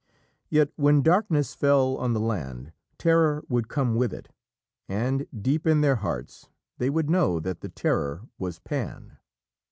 Yet 0.49 0.71
when 0.77 1.03
darkness 1.03 1.53
fell 1.53 1.95
on 1.97 2.13
the 2.13 2.19
land, 2.19 2.71
terror 2.97 3.43
would 3.47 3.67
come 3.67 3.93
with 3.93 4.11
it, 4.15 4.29
and, 4.89 5.27
deep 5.43 5.67
in 5.67 5.81
their 5.81 5.97
hearts, 5.97 6.49
they 6.79 6.89
would 6.89 7.07
know 7.07 7.39
that 7.39 7.61
the 7.61 7.69
terror 7.69 8.23
was 8.39 8.57
Pan. 8.57 9.17